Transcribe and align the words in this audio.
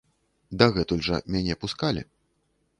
Дагэтуль 0.61 1.05
жа 1.09 1.21
мяне 1.37 1.61
пускалі. 1.65 2.01